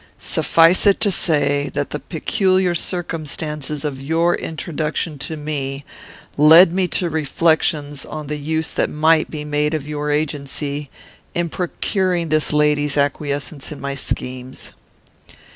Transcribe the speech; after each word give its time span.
Suffice 0.17 0.87
it 0.87 0.99
to 1.01 1.11
say 1.11 1.69
that 1.75 1.91
the 1.91 1.99
peculiar 1.99 2.73
circumstances 2.73 3.85
of 3.85 4.01
your 4.01 4.33
introduction 4.33 5.19
to 5.19 5.37
me 5.37 5.85
led 6.37 6.71
me 6.71 6.87
to 6.87 7.07
reflections 7.07 8.03
on 8.03 8.25
the 8.25 8.37
use 8.39 8.71
that 8.71 8.89
might 8.89 9.29
be 9.29 9.45
made 9.45 9.75
of 9.75 9.87
your 9.87 10.09
agency, 10.09 10.89
in 11.35 11.49
procuring 11.49 12.29
this 12.29 12.51
lady's 12.51 12.97
acquiescence 12.97 13.71
in 13.71 13.79
my 13.79 13.93
schemes. 13.93 14.73